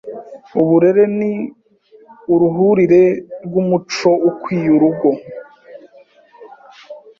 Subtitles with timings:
[0.61, 1.31] Uburere ni
[2.33, 5.09] uruhurirene rw’umuco ukwiye urugo